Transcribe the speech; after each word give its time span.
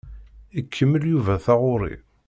Ikemmel 0.59 1.03
Yuba 1.11 1.35
taɣuṛi. 1.45 1.95